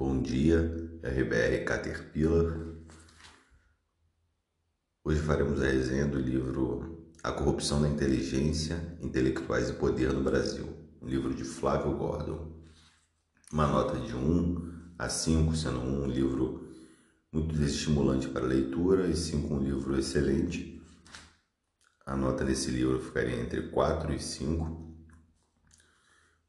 [0.00, 0.60] Bom dia,
[1.02, 2.56] RBR Caterpillar.
[5.02, 10.68] Hoje faremos a resenha do livro A Corrupção da Inteligência, Intelectuais e Poder no Brasil,
[11.02, 12.62] um livro de Flávio Gordon.
[13.52, 16.72] Uma nota de 1 a 5, sendo um livro
[17.32, 20.80] muito desestimulante para a leitura e 5 um livro excelente.
[22.06, 24.96] A nota desse livro ficaria entre 4 e 5,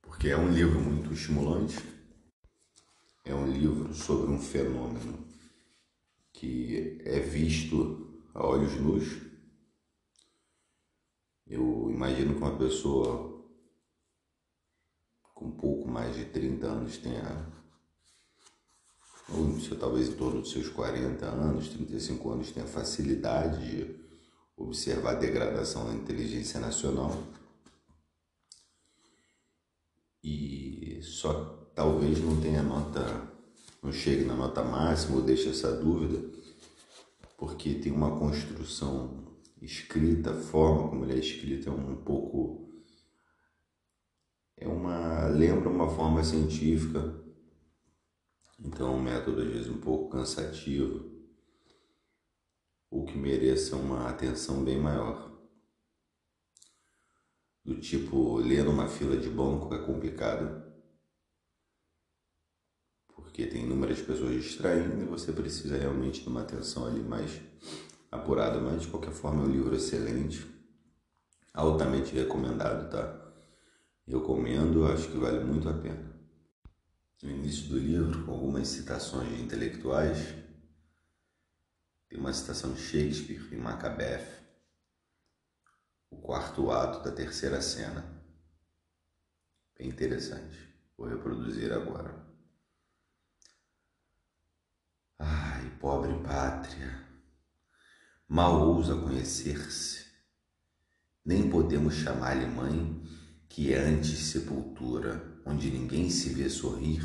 [0.03, 1.97] porque é um livro muito estimulante
[3.29, 5.27] é um livro sobre um fenômeno
[6.33, 9.21] que é visto a olhos nus.
[11.45, 13.29] Eu imagino que uma pessoa
[15.35, 17.47] com pouco mais de 30 anos tenha,
[19.29, 23.99] ou talvez em torno dos seus 40 anos, 35 anos, tenha facilidade de
[24.57, 27.11] observar a degradação da inteligência nacional.
[30.23, 32.99] E só talvez não tenha nota,
[33.81, 36.29] não chegue na nota máxima ou deixe essa dúvida,
[37.37, 42.69] porque tem uma construção escrita, a forma como ele é escrito é um pouco
[44.57, 47.17] é uma lembra uma forma científica,
[48.59, 51.09] então é um método às vezes um pouco cansativo,
[52.91, 55.31] ou que mereça uma atenção bem maior.
[57.63, 60.68] Do tipo, ler numa fila de banco é complicado
[63.39, 67.39] porque tem inúmeras pessoas distraindo e você precisa realmente de uma atenção ali mais
[68.11, 70.45] apurada, mas de qualquer forma é um livro excelente,
[71.53, 73.33] altamente recomendado, tá?
[74.05, 76.13] Eu comendo, acho que vale muito a pena.
[77.23, 80.35] No início do livro, com algumas citações intelectuais,
[82.09, 84.27] tem uma citação de Shakespeare em Macbeth,
[86.09, 88.03] o quarto ato da terceira cena.
[89.77, 90.57] Bem interessante.
[90.97, 92.28] Vou reproduzir agora.
[95.59, 97.05] Ai, pobre pátria,
[98.29, 100.05] mal ousa conhecer-se,
[101.25, 103.03] nem podemos chamar-lhe mãe,
[103.49, 107.03] que é antes sepultura, onde ninguém se vê sorrir,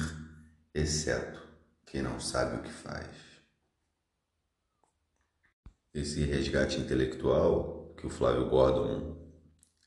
[0.73, 1.43] exceto
[1.85, 3.09] quem não sabe o que faz.
[5.93, 9.17] Esse resgate intelectual que o Flávio Gordon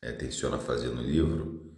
[0.02, 1.74] é, tenciona fazer no livro,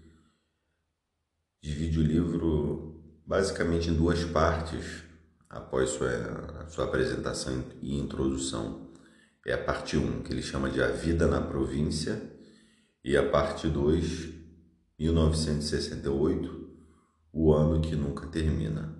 [1.61, 5.07] divide o livro basicamente em duas partes
[5.49, 8.93] após sua, sua apresentação e introdução,
[9.45, 12.37] é a parte 1, que ele chama de A Vida na Província,
[13.03, 14.29] e a parte 2,
[14.99, 16.69] 1968,
[17.33, 18.95] O Ano que Nunca Termina.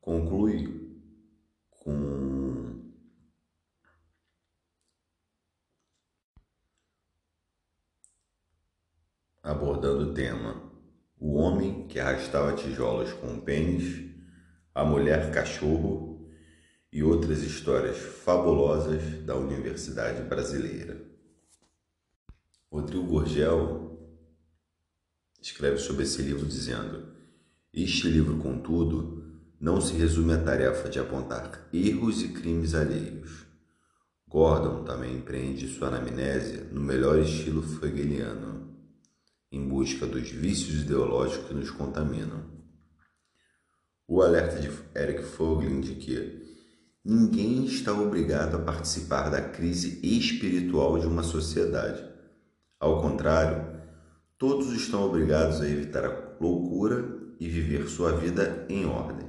[0.00, 0.98] Conclui
[1.70, 2.90] com
[9.42, 10.69] abordando o tema
[11.20, 14.10] o homem que arrastava tijolos com o pênis,
[14.74, 16.26] a mulher cachorro
[16.90, 20.98] e outras histórias fabulosas da Universidade Brasileira.
[22.72, 23.98] Rodrigo Gorgel
[25.42, 27.14] escreve sobre esse livro dizendo:
[27.72, 29.22] Este livro, contudo,
[29.60, 33.44] não se resume à tarefa de apontar erros e crimes alheios.
[34.26, 38.69] Gordon também empreende sua anamnésia no melhor estilo hegeliano
[39.52, 42.44] em busca dos vícios ideológicos que nos contaminam.
[44.06, 46.56] O alerta de Eric Foglin de que
[47.04, 52.04] ninguém está obrigado a participar da crise espiritual de uma sociedade.
[52.78, 53.80] Ao contrário,
[54.38, 59.28] todos estão obrigados a evitar a loucura e viver sua vida em ordem.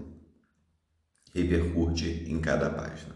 [1.34, 3.16] Repercute em cada página.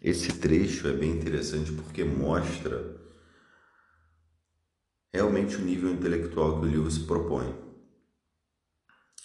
[0.00, 3.05] Esse trecho é bem interessante porque mostra
[5.16, 7.54] realmente o nível intelectual que o livro se propõe.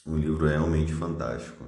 [0.06, 1.66] Um livro realmente fantástico.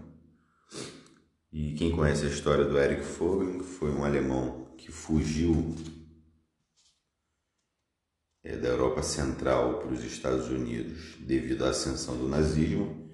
[1.52, 5.76] E quem conhece a história do Eric Vogel, que foi um alemão que fugiu
[8.44, 13.12] é, da Europa Central para os Estados Unidos devido à ascensão do nazismo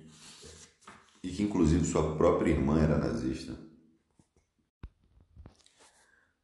[1.24, 3.58] e que inclusive sua própria irmã era nazista.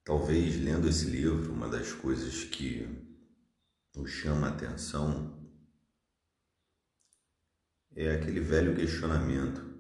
[0.04, 3.05] Talvez lendo esse livro, uma das coisas que
[3.96, 5.36] nos chama a atenção
[7.96, 9.74] é aquele velho questionamento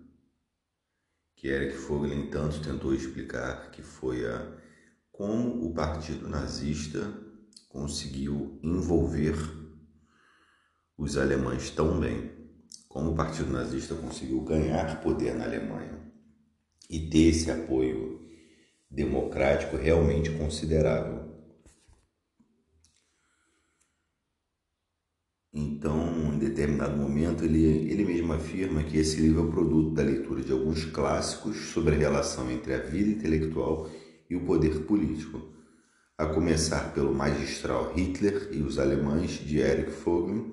[1.35, 4.55] que Eric Vogelin tanto tentou explicar, que foi a
[5.11, 7.13] como o partido nazista
[7.69, 9.35] conseguiu envolver
[10.97, 12.31] os alemães tão bem,
[12.87, 16.01] como o partido nazista conseguiu ganhar poder na Alemanha
[16.89, 18.25] e ter esse apoio
[18.89, 21.24] democrático realmente considerável.
[25.57, 30.41] Então, em determinado momento, ele, ele mesmo afirma que esse livro é produto da leitura
[30.41, 33.89] de alguns clássicos sobre a relação entre a vida intelectual
[34.29, 35.41] e o poder político,
[36.17, 40.45] a começar pelo magistral Hitler e os Alemães de Erich Vogel,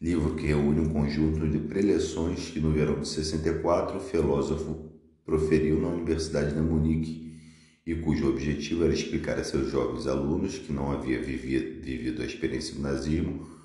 [0.00, 4.88] livro que reúne um conjunto de preleções que no verão de 64 o filósofo
[5.26, 7.36] proferiu na Universidade de Munique
[7.84, 12.76] e cujo objetivo era explicar a seus jovens alunos que não havia vivido a experiência
[12.76, 13.57] do nazismo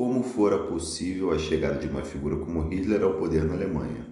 [0.00, 4.06] como fora possível a chegada de uma figura como Hitler ao poder na Alemanha.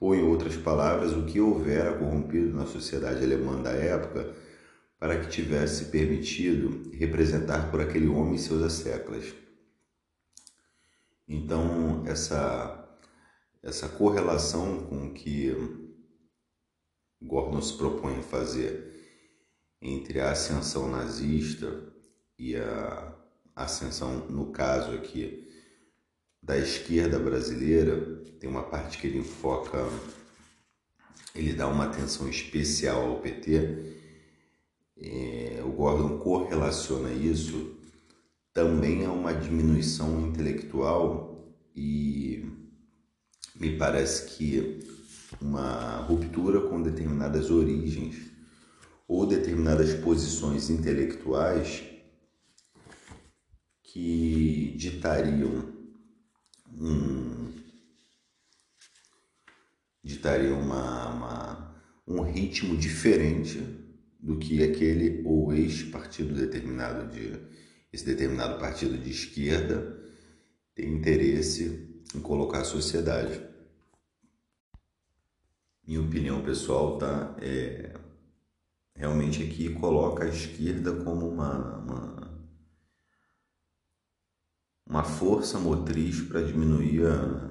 [0.00, 4.34] Ou, em outras palavras, o que houvera corrompido na sociedade alemã da época
[4.98, 9.32] para que tivesse permitido representar por aquele homem seus asseclas.
[11.28, 12.98] Então, essa,
[13.62, 15.54] essa correlação com que
[17.22, 18.92] Gordon se propõe a fazer
[19.80, 21.80] entre a ascensão nazista
[22.36, 23.19] e a
[23.54, 25.48] ascensão, no caso aqui,
[26.42, 29.78] da esquerda brasileira, tem uma parte que ele enfoca,
[31.34, 33.96] ele dá uma atenção especial ao PT.
[34.96, 37.76] É, o Gordon correlaciona isso
[38.52, 42.44] também a uma diminuição intelectual e
[43.54, 44.80] me parece que
[45.40, 48.16] uma ruptura com determinadas origens
[49.06, 51.89] ou determinadas posições intelectuais
[53.92, 55.68] que ditariam
[56.72, 57.52] um,
[60.02, 63.58] ditariam uma, uma, um ritmo diferente
[64.20, 67.32] do que aquele ou ex-partido determinado de
[67.92, 70.00] esse determinado partido de esquerda
[70.72, 73.42] tem interesse em colocar a sociedade.
[75.84, 77.92] Minha opinião pessoal tá é,
[78.94, 82.19] realmente aqui coloca a esquerda como uma, uma
[84.90, 87.48] uma força motriz para diminuir a,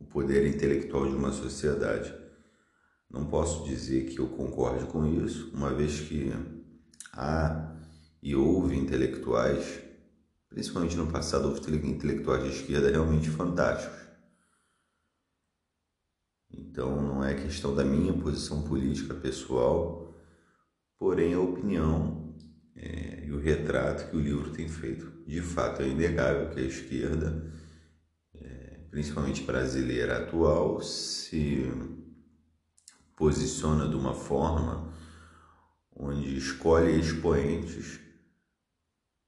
[0.00, 2.10] o poder intelectual de uma sociedade.
[3.10, 6.32] Não posso dizer que eu concorde com isso, uma vez que
[7.12, 7.76] há
[8.22, 9.82] e houve intelectuais,
[10.48, 14.00] principalmente no passado, houve intelectuais de esquerda realmente fantásticos.
[16.50, 20.14] Então não é questão da minha posição política pessoal,
[20.98, 22.34] porém a opinião
[22.74, 25.19] é, e o retrato que o livro tem feito.
[25.30, 27.48] De fato, é inegável que a esquerda,
[28.34, 31.70] é, principalmente brasileira atual, se
[33.14, 34.92] posiciona de uma forma
[35.94, 38.00] onde escolhe expoentes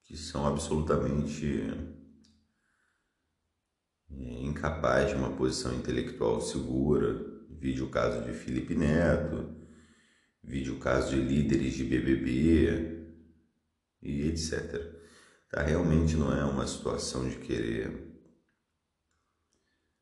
[0.02, 1.62] que são absolutamente
[4.10, 7.24] é, incapazes de uma posição intelectual segura.
[7.48, 9.54] Vide o caso de Felipe Neto,
[10.42, 13.02] vide o caso de líderes de BBB,
[14.02, 14.91] e etc.
[15.52, 15.62] Tá?
[15.62, 18.10] Realmente não é uma situação de querer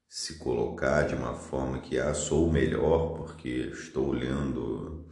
[0.08, 5.08] se colocar de uma forma que ah, sou o melhor porque estou lendo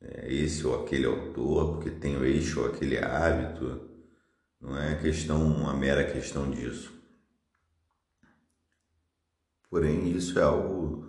[0.00, 3.88] é, esse ou aquele autor, porque tenho este ou aquele hábito.
[4.58, 6.92] Não é questão, uma mera questão disso.
[9.68, 11.06] Porém, isso é algo.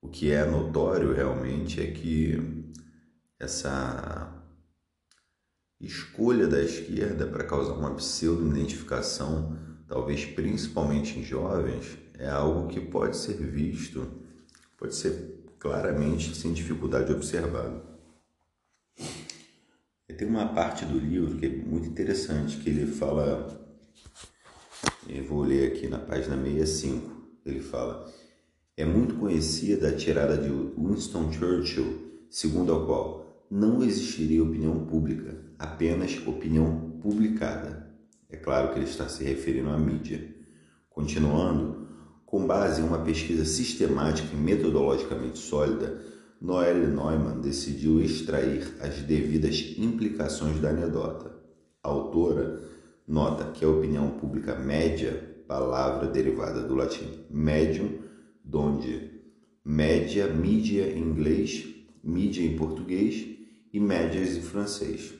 [0.00, 2.72] O que é notório realmente é que
[3.38, 4.35] essa
[5.80, 13.16] escolha da esquerda para causar uma pseudo-identificação, talvez principalmente em jovens, é algo que pode
[13.16, 14.06] ser visto,
[14.78, 17.82] pode ser claramente, sem dificuldade, observado.
[20.08, 23.46] E tem uma parte do livro que é muito interessante, que ele fala,
[25.08, 28.10] eu vou ler aqui na página 65, ele fala,
[28.76, 35.45] é muito conhecida a tirada de Winston Churchill, segundo a qual não existiria opinião pública
[35.58, 37.94] apenas opinião publicada.
[38.28, 40.34] É claro que ele está se referindo à mídia.
[40.90, 41.86] Continuando,
[42.24, 46.02] com base em uma pesquisa sistemática e metodologicamente sólida,
[46.40, 51.34] Noelle Neumann decidiu extrair as devidas implicações da anedota.
[51.82, 52.60] A autora
[53.06, 58.00] nota que a opinião pública média, palavra derivada do latim medium,
[58.44, 59.12] donde
[59.64, 61.66] média, mídia em inglês,
[62.02, 63.26] mídia em português
[63.72, 65.14] e médias em francês,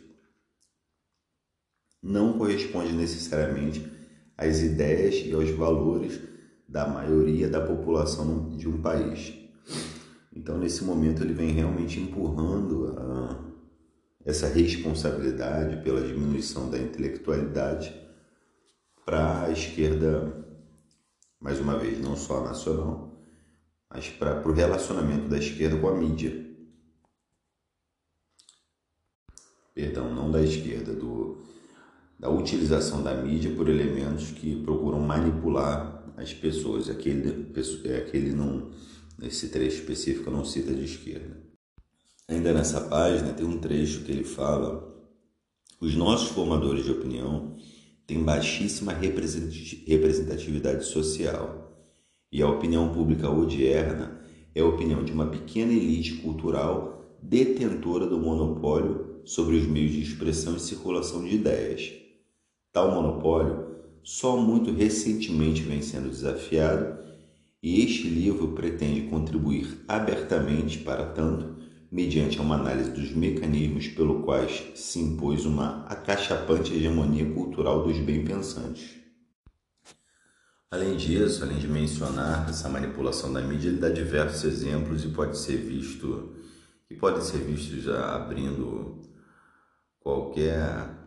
[2.03, 3.91] não corresponde necessariamente
[4.37, 6.21] às ideias e aos valores
[6.69, 9.35] da maioria da população de um país.
[10.35, 13.45] Então, nesse momento, ele vem realmente empurrando a,
[14.25, 17.95] essa responsabilidade pela diminuição da intelectualidade
[19.05, 20.45] para a esquerda,
[21.41, 23.17] mais uma vez, não só nacional,
[23.89, 26.45] mas para o relacionamento da esquerda com a mídia.
[29.73, 31.39] Perdão, não da esquerda, do,
[32.19, 36.89] da utilização da mídia por elementos que procuram manipular as pessoas.
[36.89, 37.53] Aquele,
[37.85, 38.71] é, aquele não,
[39.19, 41.45] nesse trecho específico não cita de esquerda.
[42.29, 44.93] Ainda nessa página tem um trecho que ele fala:
[45.81, 47.57] os nossos formadores de opinião
[48.07, 51.67] têm baixíssima representatividade social
[52.33, 54.21] e a opinião pública odierna
[54.55, 60.03] é a opinião de uma pequena elite cultural detentora do monopólio sobre os meios de
[60.03, 62.06] expressão e circulação de ideias.
[62.77, 66.99] Tal monopólio só muito recentemente vem sendo desafiado
[67.63, 71.57] e este livro pretende contribuir abertamente para tanto,
[71.91, 78.97] mediante uma análise dos mecanismos pelo quais se impôs uma acachapante hegemonia cultural dos bem-pensantes.
[80.71, 85.39] Além disso, além de mencionar essa manipulação da mídia, ele dá diversos exemplos e pode
[85.39, 86.35] ser visto
[86.87, 89.01] que podem ser vistos já abrindo
[89.99, 91.06] qualquer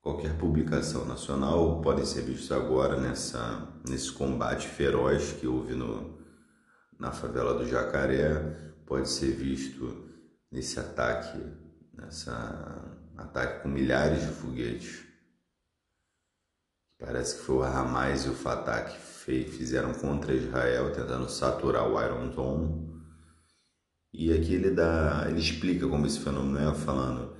[0.00, 6.18] qualquer publicação nacional, podem ser vistos agora nessa nesse combate feroz que houve no
[6.98, 8.34] na favela do Jacaré,
[8.86, 10.08] pode ser visto
[10.50, 11.38] nesse ataque,
[11.92, 15.08] nessa ataque com milhares de foguetes
[16.98, 18.98] Parece que foi o Hamas e o Fatah que
[19.44, 22.88] fizeram contra Israel, tentando saturar o Iron Dome.
[24.12, 27.37] E aqui ele dá, ele explica como esse fenômeno é, falando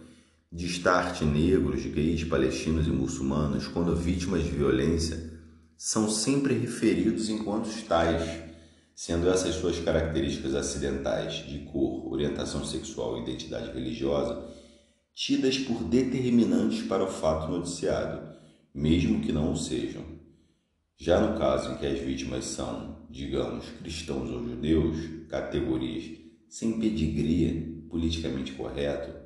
[0.51, 5.39] de start negros, gays, palestinos e muçulmanos, quando vítimas de violência,
[5.77, 8.23] são sempre referidos enquanto tais,
[8.95, 14.49] sendo essas suas características acidentais de cor, orientação sexual e identidade religiosa
[15.15, 18.29] tidas por determinantes para o fato noticiado
[18.73, 20.05] mesmo que não o sejam.
[20.97, 24.97] Já no caso em que as vítimas são, digamos, cristãos ou judeus,
[25.29, 26.17] categorias
[26.49, 29.18] sem pedigree politicamente correto,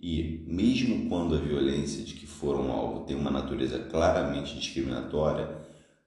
[0.00, 5.58] e mesmo quando a violência de que foram alvo tem uma natureza claramente discriminatória,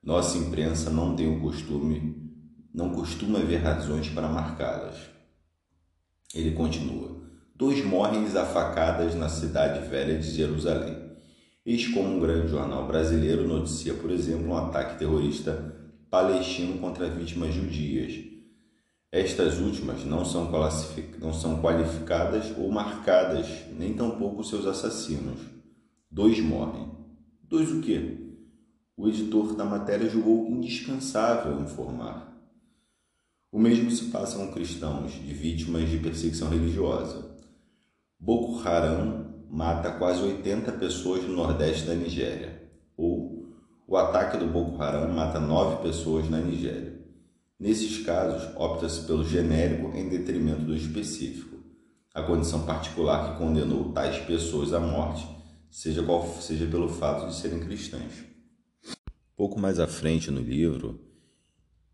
[0.02, 2.16] nossa imprensa não tem o costume,
[2.74, 4.96] não costuma ver razões para marcá-las.
[6.34, 7.22] Ele continua:
[7.54, 11.12] Dois morrem desafacadas na cidade velha de Jerusalém.
[11.66, 15.76] Eis como um grande jornal brasileiro noticia, por exemplo, um ataque terrorista
[16.10, 18.31] palestino contra vítimas judias.
[19.12, 20.50] Estas últimas não são,
[21.20, 23.46] não são qualificadas ou marcadas,
[23.78, 25.42] nem tampouco seus assassinos.
[26.10, 26.90] Dois morrem.
[27.44, 28.18] Dois o quê?
[28.96, 32.32] O editor da matéria julgou indispensável informar.
[33.52, 37.36] O mesmo se passa com cristãos de vítimas de perseguição religiosa.
[38.18, 42.72] Boko Haram mata quase 80 pessoas no nordeste da Nigéria.
[42.96, 46.91] Ou o ataque do Boko Haram mata 9 pessoas na Nigéria.
[47.62, 51.58] Nesses casos, opta-se pelo genérico em detrimento do específico.
[52.12, 55.28] A condição particular que condenou tais pessoas à morte,
[55.70, 58.26] seja qual seja pelo fato de serem cristãs.
[59.38, 61.00] Pouco mais à frente no livro,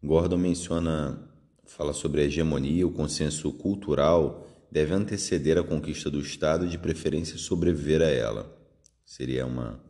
[0.01, 1.29] Gordon menciona,
[1.65, 6.77] fala sobre a hegemonia, o consenso cultural deve anteceder a conquista do Estado e, de
[6.77, 8.57] preferência, sobreviver a ela.
[9.03, 9.83] Seria uma,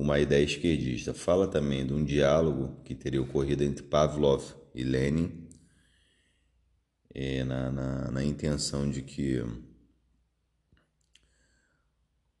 [0.00, 1.12] uma ideia esquerdista.
[1.12, 4.42] Fala também de um diálogo que teria ocorrido entre Pavlov
[4.74, 5.46] e Lenin,
[7.46, 9.44] na, na, na intenção de que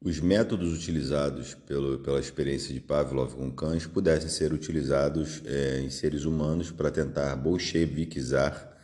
[0.00, 5.90] os métodos utilizados pelo, pela experiência de Pavlov com cães pudessem ser utilizados é, em
[5.90, 8.74] seres humanos para tentar bolchevikizar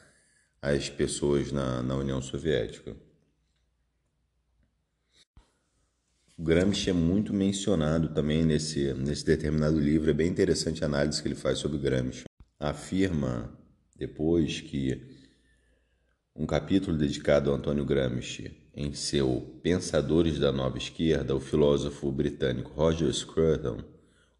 [0.60, 2.94] as pessoas na, na União Soviética.
[6.38, 11.22] O Gramsci é muito mencionado também nesse, nesse determinado livro, é bem interessante a análise
[11.22, 12.24] que ele faz sobre Gramsci.
[12.60, 13.58] Afirma
[13.96, 15.00] depois que
[16.34, 22.70] um capítulo dedicado a Antônio Gramsci em seu Pensadores da Nova Esquerda, o filósofo britânico
[22.72, 23.82] Roger Scruton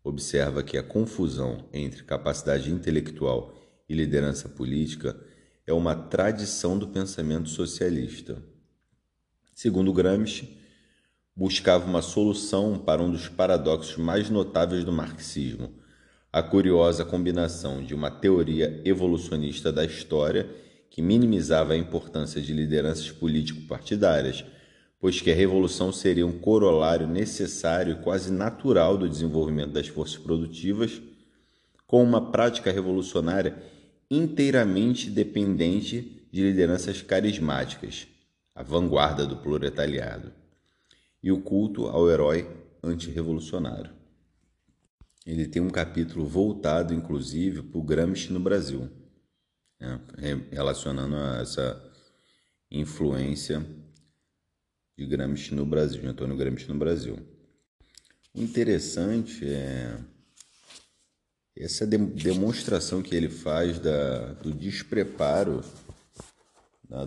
[0.05, 3.55] observa que a confusão entre capacidade intelectual
[3.89, 5.19] e liderança política
[5.67, 8.43] é uma tradição do pensamento socialista.
[9.55, 10.66] Segundo Gramsci,
[11.37, 15.71] buscava uma solução para um dos paradoxos mais notáveis do marxismo,
[16.33, 20.49] a curiosa combinação de uma teoria evolucionista da história
[20.89, 24.47] que minimizava a importância de lideranças político-partidárias,
[24.99, 30.17] pois que a revolução seria um corolário necessário e quase natural do desenvolvimento das forças
[30.17, 31.03] produtivas,
[31.87, 33.63] com uma prática revolucionária
[34.11, 38.07] inteiramente dependente de lideranças carismáticas,
[38.55, 40.33] a vanguarda do proletariado,
[41.23, 42.49] e o culto ao herói
[42.83, 43.95] antirrevolucionário.
[45.27, 48.89] Ele tem um capítulo voltado, inclusive, para o Gramsci no Brasil,
[49.81, 50.01] né,
[50.53, 51.93] relacionando a essa
[52.71, 53.67] influência
[54.97, 57.19] de Gramsci no Brasil, de Antônio Gramsci no Brasil.
[58.33, 59.99] O interessante é
[61.57, 65.65] essa demonstração que ele faz da, do despreparo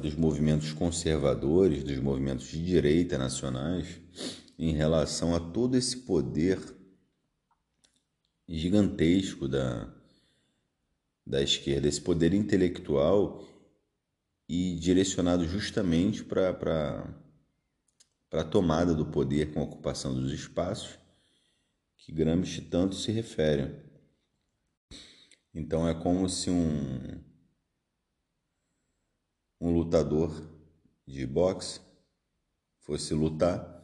[0.02, 4.00] dos movimentos conservadores, dos movimentos de direita nacionais,
[4.58, 6.60] em relação a todo esse poder
[8.48, 9.88] gigantesco da,
[11.26, 13.48] da esquerda, esse poder intelectual
[14.50, 17.08] e direcionado justamente para
[18.32, 20.98] a tomada do poder com a ocupação dos espaços
[21.96, 23.76] que Gramsci tanto se refere.
[25.54, 27.22] Então é como se um,
[29.60, 30.32] um lutador
[31.06, 31.82] de boxe
[32.80, 33.80] fosse lutar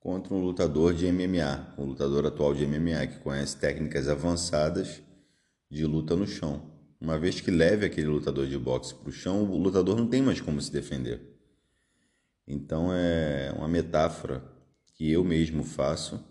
[0.00, 5.02] contra um lutador de MMA, um lutador atual de MMA que conhece técnicas avançadas
[5.70, 6.70] de luta no chão.
[7.00, 10.22] Uma vez que leve aquele lutador de boxe para o chão, o lutador não tem
[10.22, 11.20] mais como se defender.
[12.46, 14.42] Então é uma metáfora
[14.94, 16.24] que eu mesmo faço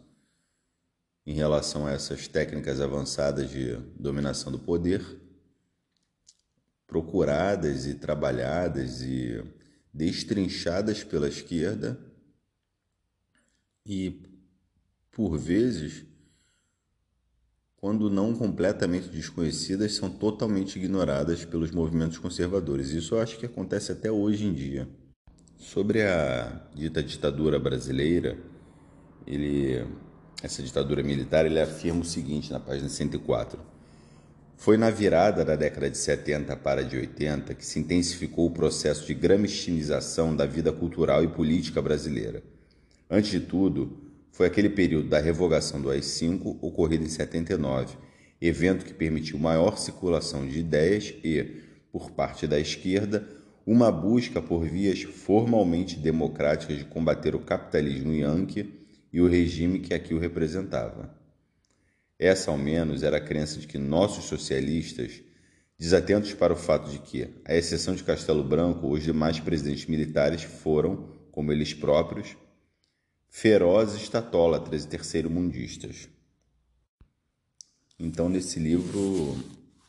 [1.25, 5.03] em relação a essas técnicas avançadas de dominação do poder,
[6.87, 9.43] procuradas e trabalhadas e
[9.93, 11.99] destrinchadas pela esquerda
[13.85, 14.21] e,
[15.11, 16.05] por vezes,
[17.77, 22.89] quando não completamente desconhecidas, são totalmente ignoradas pelos movimentos conservadores.
[22.89, 24.89] Isso eu acho que acontece até hoje em dia.
[25.57, 28.37] Sobre a dita ditadura brasileira,
[29.25, 29.85] ele,
[30.41, 33.74] essa ditadura militar, ele afirma o seguinte na página 104.
[34.57, 39.05] Foi na virada da década de 70 para de 80 que se intensificou o processo
[39.05, 42.41] de gramscianização da vida cultural e política brasileira
[43.09, 47.95] Antes de tudo, foi aquele período da revogação do AI-5 ocorrido em 79,
[48.41, 53.27] evento que permitiu maior circulação de ideias e, por parte da esquerda,
[53.65, 58.73] uma busca por vias formalmente democráticas de combater o capitalismo yankee
[59.13, 61.15] e o regime que aqui o representava.
[62.17, 65.21] Essa, ao menos, era a crença de que nossos socialistas,
[65.77, 70.43] desatentos para o fato de que, à exceção de Castelo Branco, os demais presidentes militares
[70.43, 72.37] foram, como eles próprios,
[73.29, 76.07] ferozes tatólatras e terceiro-mundistas.
[77.99, 79.37] Então, nesse livro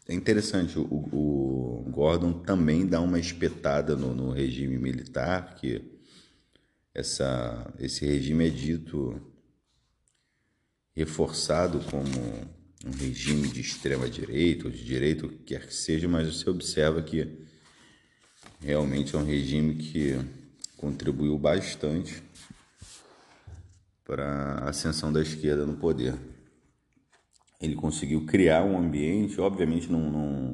[0.09, 5.83] é interessante, o, o, Gordon também dá uma espetada no, no regime militar, que
[6.95, 9.21] essa, esse regime é dito
[10.97, 12.09] reforçado como
[12.87, 16.49] um regime de extrema direita ou de direita, o que quer que seja, mas você
[16.49, 17.47] observa que
[18.61, 20.19] realmente é um regime que
[20.77, 22.23] contribuiu bastante
[24.05, 24.25] para
[24.63, 26.15] a ascensão da esquerda no poder.
[27.61, 30.53] Ele conseguiu criar um ambiente, obviamente não, não,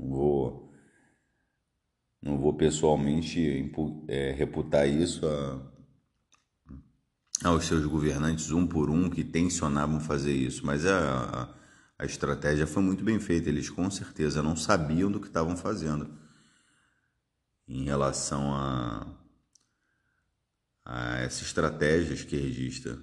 [0.00, 0.70] não vou
[2.22, 3.72] não vou pessoalmente
[4.08, 5.69] é, reputar isso a,
[7.42, 11.48] aos seus governantes um por um que tensionavam fazer isso, mas a,
[11.98, 13.48] a, a estratégia foi muito bem feita.
[13.48, 16.10] Eles com certeza não sabiam do que estavam fazendo
[17.66, 19.20] em relação a
[20.84, 22.98] a essa estratégia esquerdista.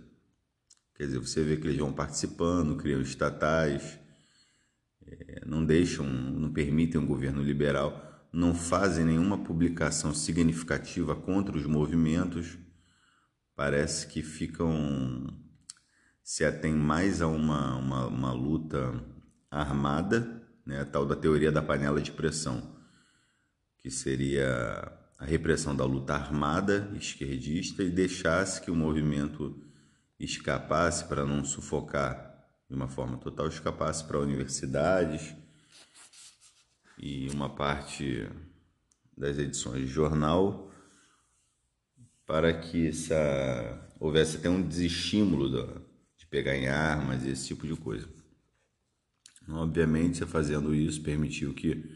[0.96, 3.98] Quer dizer, você vê que eles vão participando, criam estatais,
[5.06, 11.66] é, não deixam, não permitem um governo liberal, não fazem nenhuma publicação significativa contra os
[11.66, 12.58] movimentos,
[13.58, 15.28] parece que ficam
[16.24, 19.04] se atém mais a uma, uma, uma luta
[19.50, 22.78] armada, né, a tal da teoria da panela de pressão,
[23.80, 29.60] que seria a repressão da luta armada esquerdista e deixasse que o movimento
[30.20, 32.28] escapasse para não sufocar
[32.70, 35.34] de uma forma total, escapasse para universidades
[37.00, 38.30] e uma parte
[39.18, 40.68] das edições de jornal
[42.28, 45.88] para que essa, houvesse até um desestímulo
[46.18, 48.08] de pegar em armas e esse tipo de coisa.
[49.50, 51.90] Obviamente, fazendo isso, permitiu que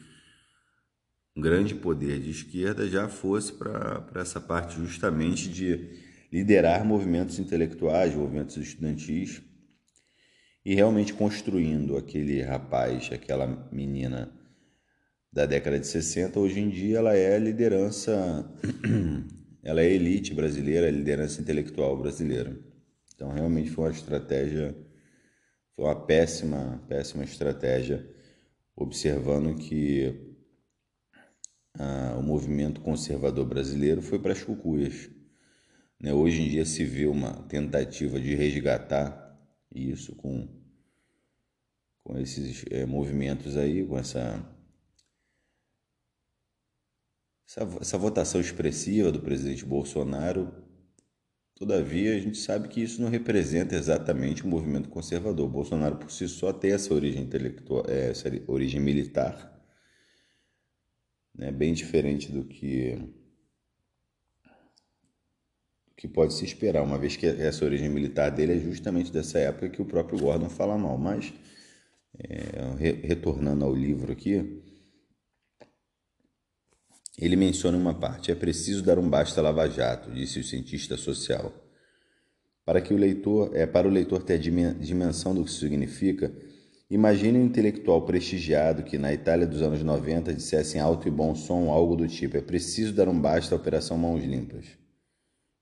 [1.36, 6.00] um grande poder de esquerda já fosse para essa parte justamente de
[6.32, 9.42] liderar movimentos intelectuais, movimentos estudantis
[10.64, 14.32] e realmente construindo aquele rapaz, aquela menina
[15.32, 18.50] da década de 60, hoje em dia ela é a liderança,
[19.64, 22.58] ela é elite brasileira, liderança intelectual brasileira.
[23.16, 24.76] Então realmente foi uma estratégia,
[25.76, 28.08] foi uma péssima, péssima estratégia,
[28.76, 30.32] observando que
[31.78, 35.10] ah, o movimento conservador brasileiro foi para as cucuias.
[36.00, 36.12] Né?
[36.14, 39.22] Hoje em dia se vê uma tentativa de resgatar
[39.74, 40.48] isso com,
[42.04, 44.44] com esses é, movimentos aí, com essa,
[47.52, 50.52] essa, essa votação expressiva do presidente Bolsonaro,
[51.62, 55.46] Todavia, a gente sabe que isso não representa exatamente o movimento conservador.
[55.46, 59.64] O Bolsonaro, por si só, tem essa origem intelectual, é, essa origem militar,
[61.36, 62.98] né, bem diferente do que
[65.96, 69.70] que pode se esperar, uma vez que essa origem militar dele é justamente dessa época
[69.70, 70.98] que o próprio Gordon fala mal.
[70.98, 71.32] Mas,
[72.18, 74.64] é, retornando ao livro aqui,
[77.18, 80.98] ele menciona uma parte: é preciso dar um basta a Lava Jato, disse o cientista
[80.98, 81.54] social.
[82.66, 86.32] Para que o leitor, é para o leitor ter a dimensão do que significa,
[86.90, 91.36] imagine um intelectual prestigiado que na Itália dos anos 90 dissesse em alto e bom
[91.36, 94.66] som algo do tipo: é preciso dar um basta à Operação Mãos Limpas.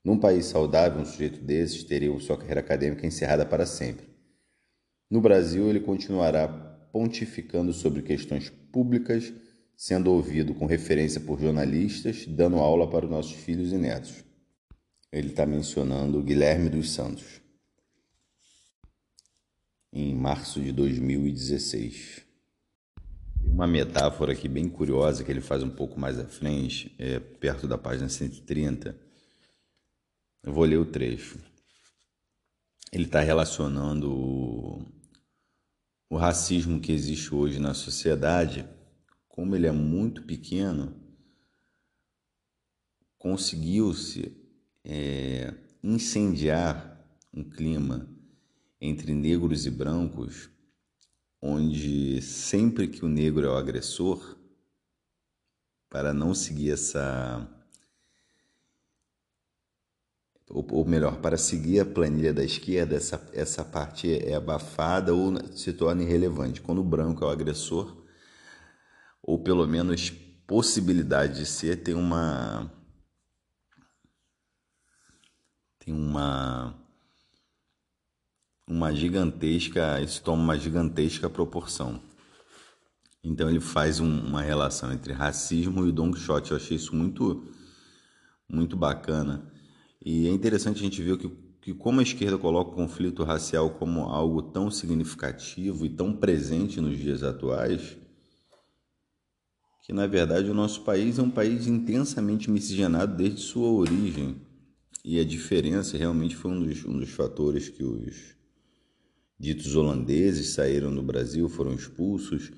[0.04, 4.08] Num país saudável, um sujeito desses teria sua carreira acadêmica encerrada para sempre.
[5.10, 6.48] No Brasil, ele continuará
[6.92, 9.32] pontificando sobre questões públicas
[9.80, 14.22] sendo ouvido com referência por jornalistas, dando aula para os nossos filhos e netos.
[15.10, 17.40] Ele está mencionando Guilherme dos Santos,
[19.90, 22.20] em março de 2016.
[23.42, 27.66] Uma metáfora aqui bem curiosa que ele faz um pouco mais à frente, é, perto
[27.66, 28.94] da página 130.
[30.42, 31.38] Eu vou ler o trecho.
[32.92, 34.86] Ele está relacionando o,
[36.10, 38.68] o racismo que existe hoje na sociedade
[39.30, 40.94] como ele é muito pequeno,
[43.16, 44.36] conseguiu-se
[44.84, 47.00] é, incendiar
[47.32, 48.08] um clima
[48.80, 50.50] entre negros e brancos,
[51.40, 54.36] onde sempre que o negro é o agressor,
[55.88, 57.48] para não seguir essa.
[60.48, 65.72] Ou melhor, para seguir a planilha da esquerda, essa, essa parte é abafada ou se
[65.72, 66.60] torna irrelevante.
[66.60, 67.99] Quando o branco é o agressor,
[69.30, 70.10] ou pelo menos
[70.44, 72.68] possibilidade de ser, tem uma
[75.78, 76.74] tem uma
[78.66, 82.02] uma gigantesca, isso toma uma gigantesca proporção.
[83.22, 86.50] Então ele faz um, uma relação entre racismo e o Don Quixote.
[86.50, 87.44] Eu achei isso muito
[88.48, 89.48] muito bacana.
[90.04, 93.70] E é interessante a gente ver que, que como a esquerda coloca o conflito racial
[93.70, 97.96] como algo tão significativo e tão presente nos dias atuais,
[99.82, 104.36] que na verdade o nosso país é um país intensamente miscigenado desde sua origem.
[105.04, 108.34] E a diferença realmente foi um dos, um dos fatores que os
[109.38, 112.52] ditos holandeses saíram do Brasil, foram expulsos,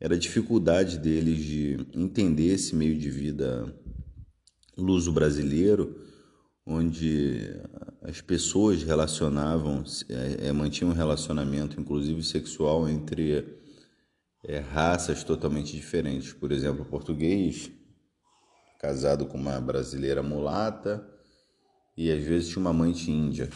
[0.00, 3.72] era a dificuldade deles de entender esse meio de vida
[4.76, 5.96] luso-brasileiro,
[6.66, 7.54] onde
[8.02, 13.44] as pessoas relacionavam, é, mantinham um relacionamento, inclusive sexual, entre
[14.46, 16.32] é, raças totalmente diferentes.
[16.32, 17.70] Por exemplo, o português
[18.78, 21.04] casado com uma brasileira mulata
[21.96, 23.50] e às vezes tinha uma amante índia.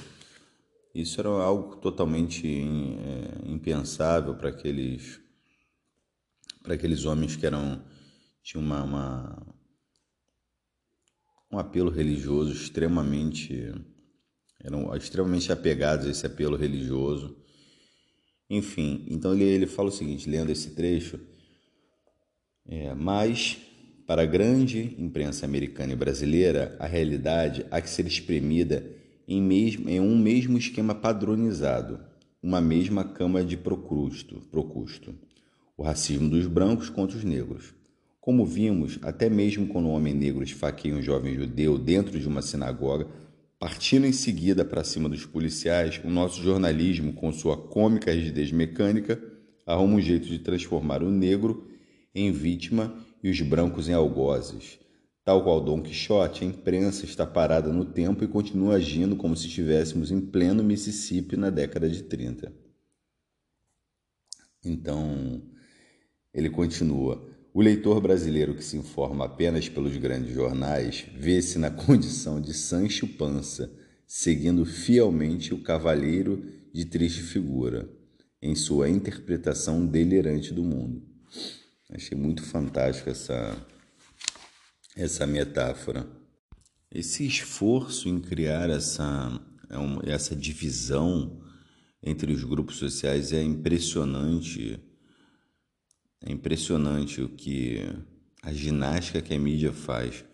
[0.92, 5.20] Isso era algo totalmente é, impensável para aqueles
[6.62, 7.83] para aqueles homens que eram
[8.42, 9.46] tinham uma, uma,
[11.53, 13.72] um apelo religioso extremamente
[14.59, 17.39] eram extremamente apegados a esse apelo religioso
[18.50, 21.20] enfim, então ele, ele fala o seguinte, lendo esse trecho,
[22.68, 23.58] é, mas
[24.06, 28.84] para a grande imprensa americana e brasileira, a realidade há que ser exprimida
[29.28, 32.00] em, mesmo, em um mesmo esquema padronizado,
[32.42, 35.14] uma mesma cama de procusto, procusto,
[35.76, 37.72] o racismo dos brancos contra os negros.
[38.20, 42.42] Como vimos, até mesmo quando um homem negro esfaqueia um jovem judeu dentro de uma
[42.42, 43.06] sinagoga,
[43.61, 49.23] Partindo em seguida para cima dos policiais, o nosso jornalismo, com sua cômica rigidez mecânica,
[49.66, 51.70] arruma um jeito de transformar o negro
[52.14, 54.79] em vítima e os brancos em algozes.
[55.23, 59.46] Tal qual Dom Quixote, a imprensa está parada no tempo e continua agindo como se
[59.46, 62.51] estivéssemos em pleno Mississippi na década de 30.
[64.64, 65.42] Então,
[66.33, 67.30] ele continua.
[67.52, 73.08] O leitor brasileiro que se informa apenas pelos grandes jornais vê-se na condição de Sancho
[73.08, 73.72] Pança,
[74.06, 77.90] seguindo fielmente o cavalheiro de triste figura,
[78.40, 81.02] em sua interpretação delirante do mundo.
[81.90, 83.56] Achei muito fantástico essa,
[84.96, 86.06] essa metáfora.
[86.88, 91.40] Esse esforço em criar essa, é essa divisão
[92.00, 94.80] entre os grupos sociais é impressionante
[96.22, 97.80] é impressionante o que
[98.42, 100.24] a ginástica que a mídia faz.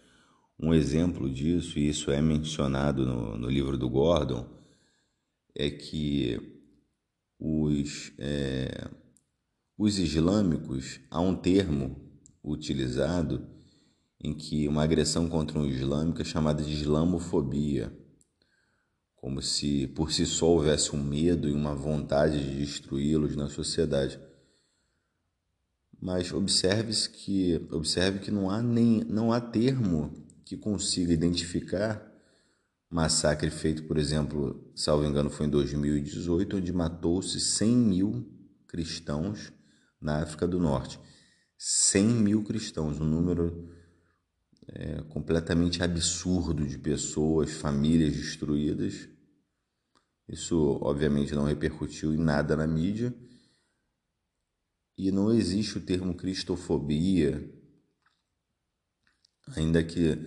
[0.59, 4.49] Um exemplo disso, e isso é mencionado no, no livro do Gordon,
[5.55, 6.41] é que
[7.39, 8.89] os, é,
[9.77, 11.97] os islâmicos, há um termo
[12.43, 13.47] utilizado
[14.23, 17.93] em que uma agressão contra um islâmico é chamada de islamofobia.
[19.15, 24.21] como se por si só houvesse um medo e uma vontade de destruí-los na sociedade.
[26.07, 32.01] Mas observe que observe que não há nem não há termo que consiga identificar
[32.89, 38.25] massacre feito, por exemplo, salvo engano, foi em 2018, onde matou-se 100 mil
[38.69, 39.53] cristãos
[40.01, 41.01] na África do Norte.
[41.59, 43.69] 100 mil cristãos, um número
[44.69, 49.09] é, completamente absurdo de pessoas, famílias destruídas.
[50.29, 53.13] Isso, obviamente, não repercutiu em nada na mídia.
[54.97, 57.53] E não existe o termo cristofobia,
[59.55, 60.19] ainda que,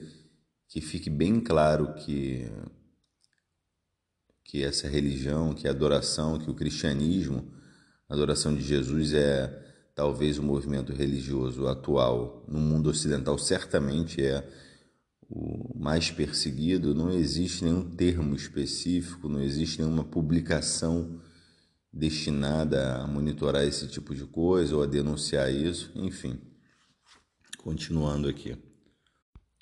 [0.67, 2.47] que fique bem claro que,
[4.43, 7.51] que essa religião, que a adoração, que o cristianismo,
[8.07, 14.47] a adoração de Jesus é talvez o movimento religioso atual no mundo ocidental certamente é
[15.29, 21.19] o mais perseguido, não existe nenhum termo específico, não existe nenhuma publicação
[21.91, 26.39] destinada a monitorar esse tipo de coisa ou a denunciar isso, enfim.
[27.57, 28.57] Continuando aqui.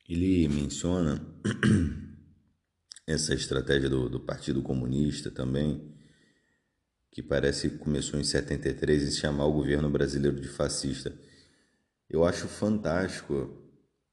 [0.08, 1.22] Ele menciona
[3.08, 5.94] essa estratégia do, do Partido Comunista também,
[7.12, 11.18] que parece que começou em 73 em chamar o governo brasileiro de fascista.
[12.10, 13.58] Eu acho fantástico,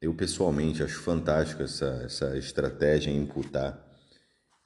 [0.01, 3.85] eu pessoalmente acho fantástico essa, essa estratégia em imputar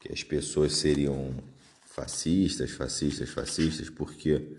[0.01, 1.35] que as pessoas seriam
[1.99, 4.57] fascistas, fascistas, fascistas, porque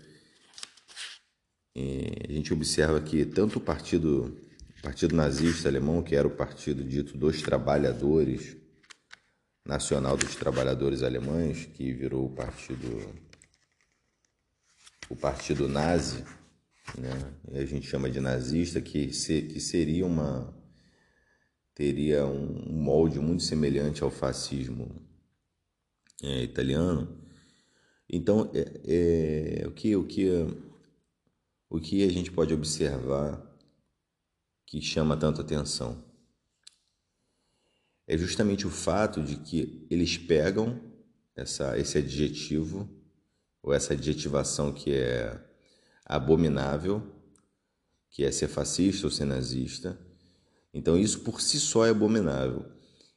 [1.74, 4.36] é, a gente observa que tanto o partido
[4.78, 8.56] o Partido Nazista Alemão, que era o partido dito dos trabalhadores,
[9.62, 12.88] Nacional dos Trabalhadores Alemães, que virou o partido
[15.10, 16.24] o partido nazi,
[16.96, 17.10] né?
[17.52, 20.54] E a gente chama de nazista, que, se, que seria uma
[21.74, 24.90] teria um molde muito semelhante ao fascismo
[26.22, 27.19] é, italiano.
[28.12, 30.28] Então, é, é, o que o que
[31.68, 33.40] o que a gente pode observar
[34.66, 36.04] que chama tanto atenção.
[38.06, 40.80] É justamente o fato de que eles pegam
[41.36, 42.88] essa, esse adjetivo,
[43.62, 45.40] ou essa adjetivação que é
[46.04, 47.02] abominável,
[48.10, 49.96] que é ser fascista ou ser nazista.
[50.74, 52.64] Então, isso por si só é abominável.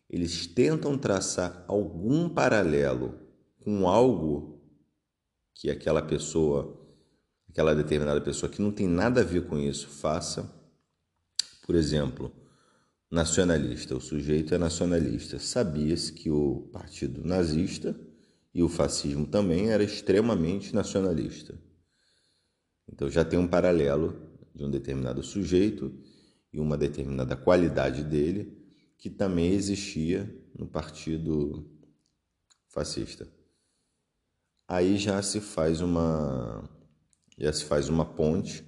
[0.07, 3.19] Eles tentam traçar algum paralelo
[3.63, 4.52] com algo
[5.53, 6.79] que aquela pessoa,
[7.49, 10.61] aquela determinada pessoa que não tem nada a ver com isso, faça
[11.65, 12.31] por exemplo,
[13.09, 15.39] nacionalista, o sujeito é nacionalista.
[15.39, 17.97] Sabia-se que o partido nazista
[18.53, 21.57] e o fascismo também era extremamente nacionalista.
[22.91, 24.15] Então já tem um paralelo
[24.53, 25.91] de um determinado sujeito
[26.51, 28.61] e uma determinada qualidade dele
[28.97, 31.71] que também existia no partido
[32.67, 33.27] fascista.
[34.73, 36.67] Aí já se faz uma
[37.37, 38.65] já se faz uma ponte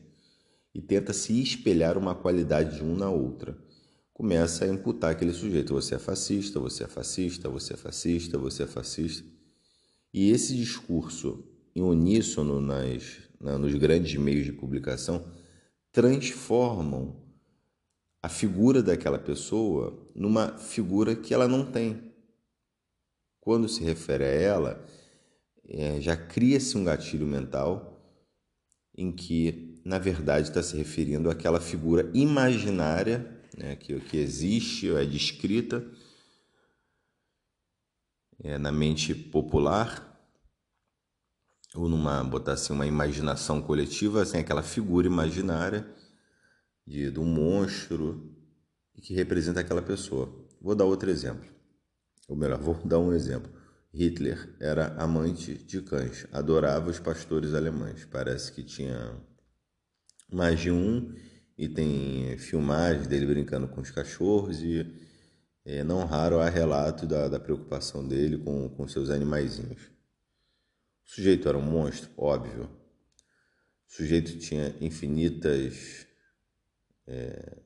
[0.71, 3.57] e tenta se espelhar uma qualidade de um na outra.
[4.13, 8.63] Começa a imputar aquele sujeito: você é fascista, você é fascista, você é fascista, você
[8.63, 9.27] é fascista.
[10.13, 11.43] E esse discurso
[11.75, 15.25] em uníssono nas, na, nos grandes meios de publicação
[15.91, 17.15] transformam
[18.21, 22.13] a figura daquela pessoa numa figura que ela não tem.
[23.39, 24.85] Quando se refere a ela,
[25.67, 27.91] é, já cria-se um gatilho mental
[28.97, 35.05] em que na verdade está se referindo àquela figura imaginária né, que, que existe, é
[35.05, 35.85] descrita
[38.43, 40.13] é, na mente popular,
[41.73, 45.87] ou numa, botar assim, uma imaginação coletiva, assim, aquela figura imaginária
[46.85, 48.33] de, de um monstro
[49.01, 50.33] que representa aquela pessoa.
[50.61, 51.49] Vou dar outro exemplo.
[52.27, 53.51] Ou melhor, vou dar um exemplo.
[53.95, 58.03] Hitler era amante de cães, adorava os pastores alemães.
[58.03, 59.15] Parece que tinha
[60.29, 61.15] mais de um
[61.57, 64.85] e tem filmagens dele brincando com os cachorros e
[65.63, 69.83] é, não raro há relato da, da preocupação dele com, com seus animaizinhos.
[71.05, 72.65] O sujeito era um monstro, óbvio.
[72.65, 76.05] O sujeito tinha infinitas
[77.07, 77.59] é,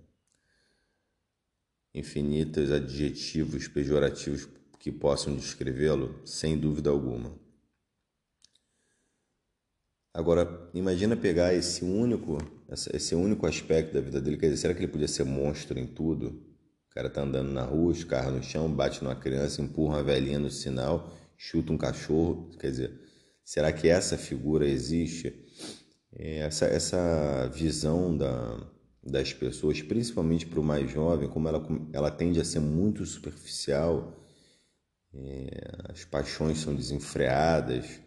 [1.91, 7.37] infinitos adjetivos pejorativos que possam descrevê-lo, sem dúvida alguma.
[10.13, 12.37] Agora, imagina pegar esse único,
[12.93, 15.85] esse único aspecto da vida dele, quer dizer, será que ele podia ser monstro em
[15.85, 16.27] tudo?
[16.89, 20.03] O cara tá andando na rua, os carros no chão, bate numa criança, empurra uma
[20.03, 22.99] velhinha no sinal, chuta um cachorro, quer dizer,
[23.43, 25.45] será que essa figura existe?
[26.11, 28.67] É, essa, essa visão da,
[29.03, 34.19] das pessoas, principalmente para o mais jovem, como ela, ela tende a ser muito superficial,
[35.89, 37.99] as paixões são desenfreadas,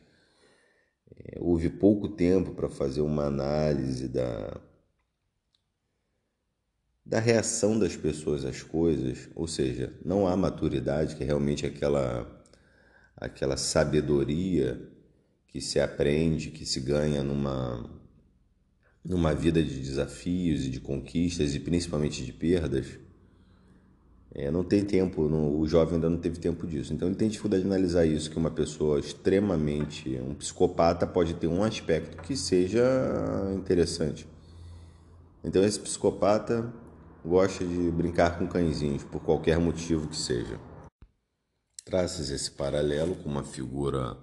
[1.17, 4.61] é, houve pouco tempo para fazer uma análise da,
[7.05, 12.45] da reação das pessoas às coisas, ou seja, não há maturidade, que é realmente aquela,
[13.17, 14.91] aquela sabedoria
[15.49, 17.91] que se aprende, que se ganha numa,
[19.05, 22.99] numa vida de desafios e de conquistas e principalmente de perdas.
[24.35, 26.93] É, não tem tempo, no, o jovem ainda não teve tempo disso.
[26.95, 31.47] Então ele tem dificuldade de analisar isso, que uma pessoa extremamente, um psicopata pode ter
[31.47, 32.83] um aspecto que seja
[33.55, 34.27] interessante.
[35.45, 36.73] Então esse psicopata
[37.25, 40.59] gosta de brincar com cãezinhos, por qualquer motivo que seja.
[41.85, 44.17] Traças esse paralelo com uma figura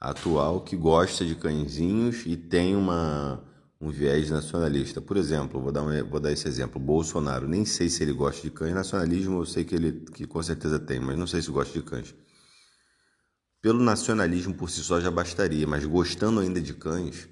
[0.00, 3.44] atual que gosta de cãezinhos e tem uma
[3.80, 5.00] um viés nacionalista.
[5.00, 6.80] Por exemplo, vou dar, um, vou dar esse exemplo.
[6.80, 8.74] Bolsonaro, nem sei se ele gosta de cães.
[8.74, 11.84] Nacionalismo eu sei que ele que com certeza tem, mas não sei se gosta de
[11.84, 12.14] cães.
[13.62, 17.28] Pelo nacionalismo por si só já bastaria, mas gostando ainda de cães,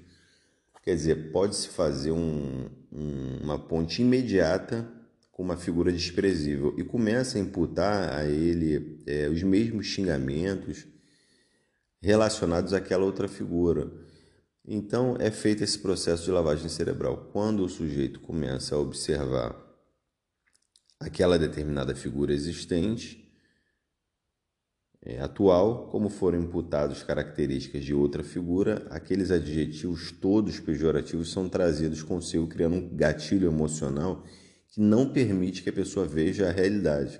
[0.83, 4.87] quer dizer, pode-se fazer um, um, uma ponte imediata
[5.31, 10.85] com uma figura desprezível e começa a imputar a ele é, os mesmos xingamentos
[12.01, 13.91] relacionados àquela outra figura.
[14.71, 17.27] Então é feito esse processo de lavagem cerebral.
[17.33, 19.59] Quando o sujeito começa a observar
[20.99, 23.27] aquela determinada figura existente,
[25.01, 32.03] é, atual, como foram imputados características de outra figura, aqueles adjetivos todos pejorativos são trazidos
[32.03, 34.23] consigo, criando um gatilho emocional
[34.67, 37.19] que não permite que a pessoa veja a realidade.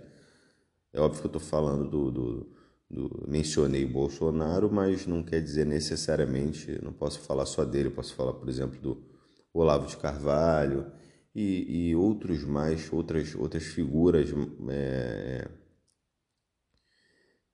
[0.93, 2.58] É óbvio que eu estou falando do, do
[2.89, 8.33] do, mencionei Bolsonaro, mas não quer dizer necessariamente, não posso falar só dele, posso falar,
[8.33, 9.03] por exemplo, do
[9.53, 10.91] Olavo de Carvalho
[11.35, 14.29] e, e outros mais, outras, outras figuras
[14.69, 15.47] é,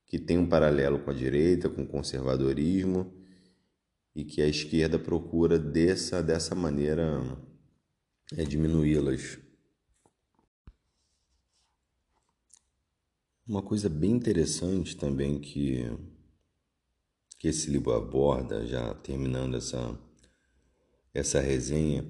[0.07, 3.13] que têm um paralelo com a direita, com o conservadorismo
[4.15, 7.21] e que a esquerda procura dessa, dessa maneira
[8.37, 9.44] é, diminuí-las.
[13.47, 15.85] Uma coisa bem interessante também que,
[17.37, 19.95] que esse livro aborda, já terminando essa,
[21.13, 22.03] essa resenha,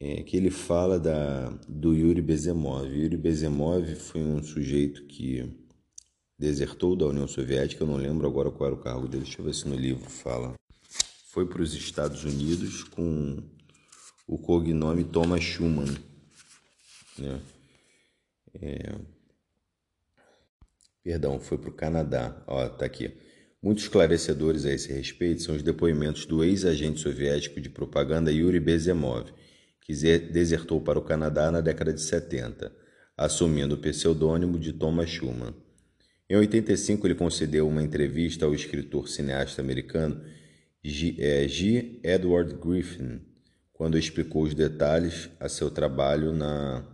[0.00, 2.86] é que ele fala da, do Yuri Bezemov.
[2.86, 5.54] Yuri Bezemov foi um sujeito que
[6.38, 9.44] desertou da União Soviética, eu não lembro agora qual era o cargo dele, deixa eu
[9.44, 10.54] ver se no livro fala.
[11.26, 13.36] Foi para os Estados Unidos com
[14.26, 15.94] o cognome Thomas Schumann.
[17.18, 17.42] Né?
[18.54, 18.98] É,
[21.02, 22.42] Perdão, foi para o Canadá.
[22.46, 23.12] Ó, tá aqui.
[23.62, 29.30] Muitos esclarecedores a esse respeito são os depoimentos do ex-agente soviético de propaganda Yuri Bezemov,
[29.80, 32.72] que desertou para o Canadá na década de 70,
[33.16, 35.54] assumindo o pseudônimo de Thomas Schumann.
[36.28, 40.22] Em 85, ele concedeu uma entrevista ao escritor cineasta americano
[40.82, 41.16] G.
[41.18, 42.00] É, G.
[42.02, 43.20] Edward Griffin,
[43.72, 46.86] quando explicou os detalhes a seu trabalho na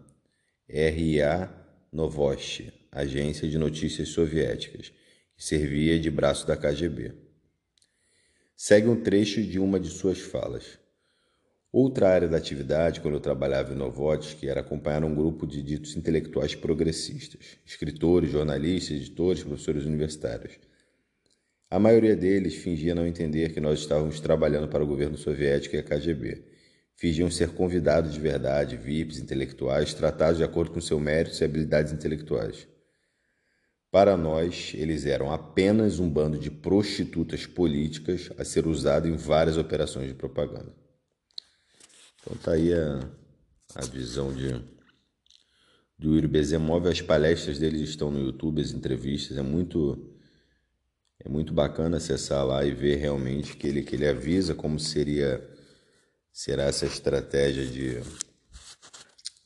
[0.69, 1.49] RIA
[1.93, 4.93] Novosti, agência de notícias soviéticas,
[5.37, 7.13] que servia de braço da KGB.
[8.57, 10.79] Segue um trecho de uma de suas falas.
[11.71, 15.95] Outra área da atividade, quando eu trabalhava em Novotsky, era acompanhar um grupo de ditos
[15.95, 20.59] intelectuais progressistas, escritores, jornalistas, editores, professores universitários.
[21.69, 25.79] A maioria deles fingia não entender que nós estávamos trabalhando para o governo soviético e
[25.79, 26.45] a KGB.
[26.95, 31.93] Fingiam ser convidados de verdade, VIPs, intelectuais, tratados de acordo com seu mérito e habilidades
[31.93, 32.67] intelectuais.
[33.91, 39.57] Para nós, eles eram apenas um bando de prostitutas políticas a ser usado em várias
[39.57, 40.75] operações de propaganda.
[42.21, 43.09] Então tá aí a,
[43.75, 44.61] a visão de
[45.99, 50.13] do Yuri Bezemov, as palestras dele estão no YouTube, as entrevistas, é muito
[51.19, 55.43] é muito bacana acessar lá e ver realmente que ele que ele avisa como seria
[56.31, 58.03] será essa estratégia de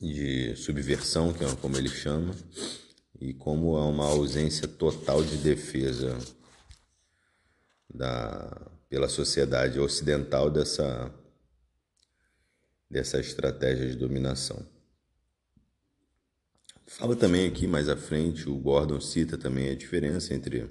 [0.01, 2.35] de subversão, que é como ele chama
[3.21, 6.17] e como há uma ausência total de defesa
[7.93, 11.13] da, pela sociedade ocidental dessa,
[12.89, 14.65] dessa estratégia de dominação.
[16.87, 20.67] Fala também aqui mais à frente, o Gordon cita também a diferença entre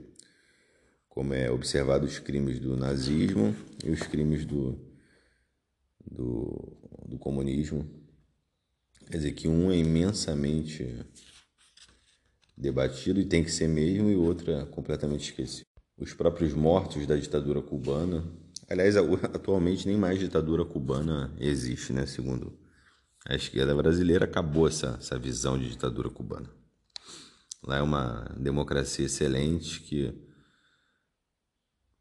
[1.08, 4.76] como é observado os crimes do nazismo e os crimes do,
[6.04, 6.76] do,
[7.06, 7.88] do comunismo.
[9.06, 11.06] Quer dizer que um é imensamente
[12.60, 15.66] debatido e tem que ser mesmo, e outra completamente esquecido.
[15.96, 18.24] Os próprios mortos da ditadura cubana,
[18.68, 18.96] aliás,
[19.34, 22.06] atualmente nem mais ditadura cubana existe, né?
[22.06, 22.58] Segundo
[23.26, 26.50] a esquerda brasileira, acabou essa, essa visão de ditadura cubana.
[27.62, 30.14] Lá é uma democracia excelente que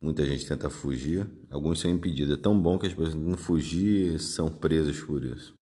[0.01, 2.33] muita gente tenta fugir, alguns são impedidos.
[2.33, 5.58] É tão bom que as pessoas não fugir são presas por isso.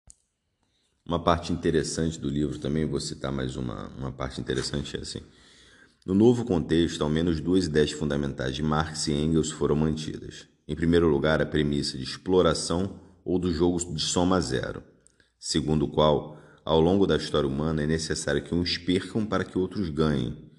[1.06, 5.20] Uma parte interessante do livro também, vou citar mais uma, uma parte interessante, é assim.
[6.04, 10.48] No novo contexto, ao menos duas ideias fundamentais de Marx e Engels foram mantidas.
[10.66, 14.82] Em primeiro lugar, a premissa de exploração ou do jogo de soma zero,
[15.38, 19.56] segundo o qual, ao longo da história humana, é necessário que uns percam para que
[19.56, 20.50] outros ganhem.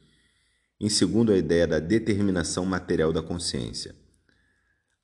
[0.79, 3.93] Em segundo, a ideia da determinação material da consciência.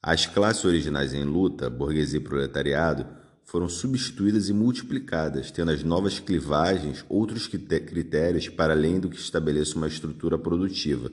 [0.02, 6.20] As classes originais em luta, burguesia e proletariado, foram substituídas e multiplicadas, tendo as novas
[6.20, 11.12] clivagens outros critérios para além do que estabeleça uma estrutura produtiva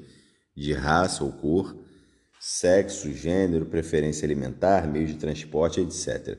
[0.56, 1.76] de raça ou cor,
[2.40, 6.38] sexo, gênero, preferência alimentar, meio de transporte, etc.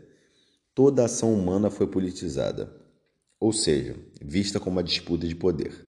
[0.73, 2.73] Toda a ação humana foi politizada,
[3.39, 5.83] ou seja, vista como uma disputa de poder.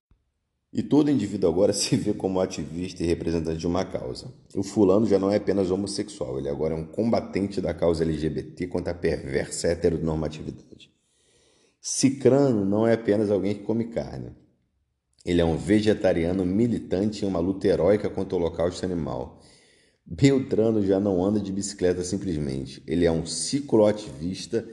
[0.74, 4.34] E todo indivíduo agora se vê como ativista e representante de uma causa.
[4.56, 8.66] O fulano já não é apenas homossexual, ele agora é um combatente da causa LGBT
[8.68, 10.92] contra a perversa heteronormatividade.
[11.80, 14.32] Cicrano não é apenas alguém que come carne.
[15.26, 19.42] Ele é um vegetariano militante em uma luta heróica contra o holocausto animal.
[20.06, 22.84] Beltrano já não anda de bicicleta simplesmente.
[22.88, 24.68] Ele é um cicloativista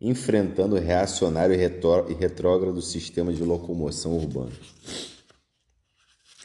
[0.00, 4.50] enfrentando o reacionário e retrógrado sistema de locomoção urbana.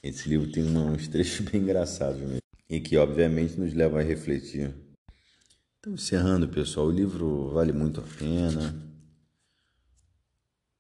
[0.04, 4.74] Esse livro tem uns trechos bem engraçados mesmo, e que obviamente nos levam a refletir.
[5.80, 8.76] Então, encerrando, pessoal, o livro vale muito a pena.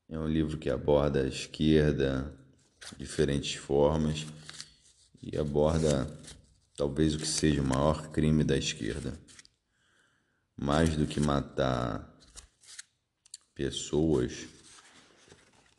[0.09, 2.33] É um livro que aborda a esquerda
[2.91, 4.25] de diferentes formas
[5.21, 6.07] e aborda
[6.75, 9.13] talvez o que seja o maior crime da esquerda.
[10.55, 12.15] Mais do que matar
[13.53, 14.47] pessoas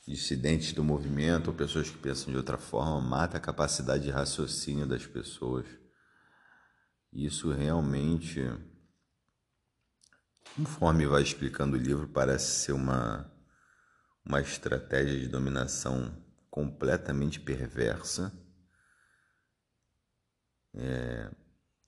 [0.08, 4.86] dissidentes do movimento ou pessoas que pensam de outra forma, mata a capacidade de raciocínio
[4.86, 5.66] das pessoas.
[7.12, 8.42] Isso realmente,
[10.56, 13.30] conforme vai explicando o livro, parece ser uma,
[14.24, 16.16] uma estratégia de dominação
[16.50, 18.32] completamente perversa,
[20.74, 21.30] é,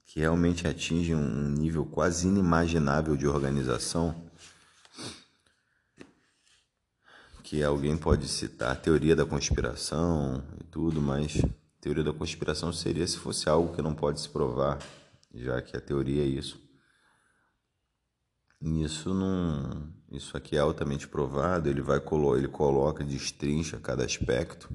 [0.04, 4.29] que realmente atinge um nível quase inimaginável de organização
[7.50, 11.42] que alguém pode citar teoria da conspiração e tudo, mas
[11.80, 14.78] teoria da conspiração seria se fosse algo que não pode se provar,
[15.34, 16.62] já que a teoria é isso.
[18.60, 22.00] Isso não, isso aqui é altamente provado, ele vai
[22.38, 24.70] ele coloca, destrincha cada aspecto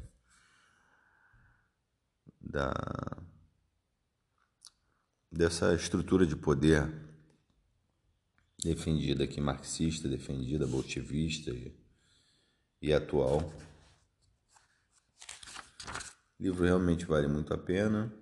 [2.42, 2.74] da
[5.32, 6.92] dessa estrutura de poder
[8.62, 11.54] defendida aqui marxista, defendida bolchevista
[12.86, 13.52] e atual.
[16.40, 18.14] O livro realmente vale muito a pena.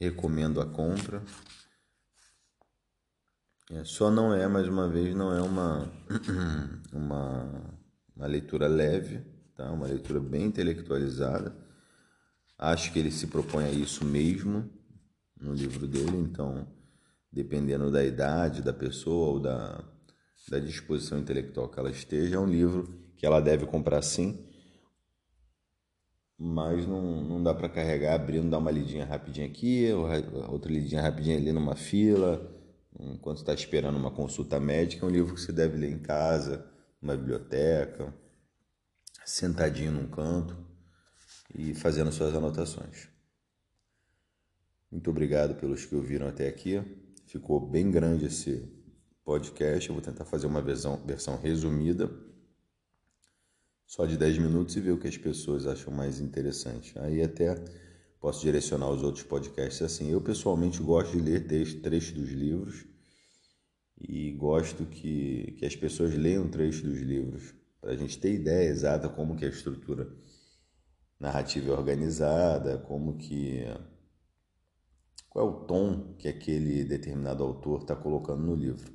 [0.00, 1.22] Recomendo a compra.
[3.70, 5.92] É, só não é, mais uma vez, não é uma,
[6.90, 7.78] uma,
[8.16, 9.20] uma leitura leve,
[9.54, 9.70] tá?
[9.70, 11.54] uma leitura bem intelectualizada.
[12.58, 14.70] Acho que ele se propõe a isso mesmo
[15.38, 16.66] no livro dele, então,
[17.30, 19.84] dependendo da idade da pessoa ou da,
[20.48, 24.44] da disposição intelectual que ela esteja, é um livro que ela deve comprar sim,
[26.36, 29.92] mas não, não dá para carregar abrindo, dar uma lidinha rapidinha aqui,
[30.48, 32.52] outra lidinha rapidinha ali numa fila,
[32.98, 35.06] enquanto está esperando uma consulta médica.
[35.06, 36.68] É um livro que você deve ler em casa,
[37.00, 38.12] numa biblioteca,
[39.24, 40.56] sentadinho num canto
[41.54, 43.08] e fazendo suas anotações.
[44.90, 46.82] Muito obrigado pelos que ouviram até aqui.
[47.28, 48.68] Ficou bem grande esse
[49.24, 49.88] podcast.
[49.88, 52.10] Eu vou tentar fazer uma versão, versão resumida
[53.92, 56.98] só de 10 minutos e ver o que as pessoas acham mais interessante.
[56.98, 57.62] Aí até
[58.18, 60.10] posso direcionar os outros podcasts assim.
[60.10, 61.46] Eu pessoalmente gosto de ler
[61.82, 62.86] trechos dos livros
[64.00, 68.66] e gosto que, que as pessoas leiam trechos dos livros para a gente ter ideia
[68.66, 70.10] exata como que a estrutura
[71.20, 73.62] narrativa é organizada, como que
[75.28, 78.90] qual é o tom que aquele determinado autor está colocando no livro.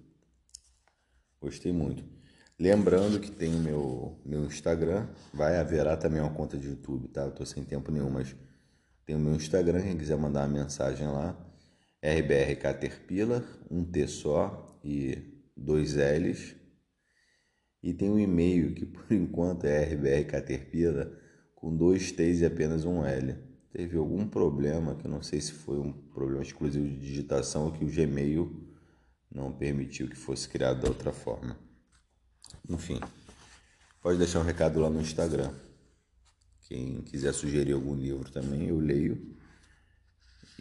[1.40, 2.17] Gostei muito.
[2.60, 7.22] Lembrando que tem o meu, meu Instagram, vai haverá também uma conta de YouTube, tá?
[7.22, 8.36] Eu tô sem tempo nenhum, mas
[9.06, 11.38] tem o meu Instagram, quem quiser mandar uma mensagem lá,
[12.04, 16.56] RBR Caterpillar, um T só e dois L's.
[17.84, 21.12] E tem um e-mail que por enquanto é RBR Caterpillar
[21.54, 23.36] com dois T's e apenas um L.
[23.72, 27.72] Teve algum problema, que eu não sei se foi um problema exclusivo de digitação ou
[27.72, 28.68] que o Gmail
[29.32, 31.67] não permitiu que fosse criado da outra forma.
[32.70, 33.00] Enfim,
[34.02, 35.54] pode deixar um recado lá no Instagram.
[36.68, 39.38] Quem quiser sugerir algum livro também, eu leio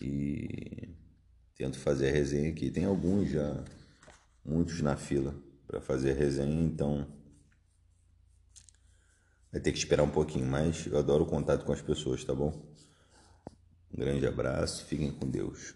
[0.00, 0.88] e
[1.56, 2.70] tento fazer a resenha aqui.
[2.70, 3.64] Tem alguns já,
[4.44, 5.34] muitos na fila
[5.66, 7.06] para fazer a resenha, então
[9.50, 12.34] vai ter que esperar um pouquinho, mas eu adoro o contato com as pessoas, tá
[12.34, 12.52] bom?
[13.92, 15.74] Um grande abraço, fiquem com Deus.